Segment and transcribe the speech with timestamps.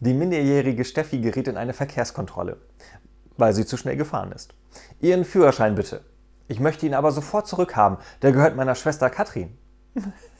[0.00, 2.58] Die minderjährige Steffi gerät in eine Verkehrskontrolle,
[3.36, 4.54] weil sie zu schnell gefahren ist.
[5.00, 6.02] Ihren Führerschein bitte.
[6.46, 7.98] Ich möchte ihn aber sofort zurückhaben.
[8.22, 9.58] Der gehört meiner Schwester Katrin.